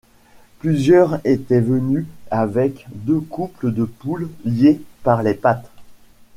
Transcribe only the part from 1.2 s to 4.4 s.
étaient venues avec deux couples de poules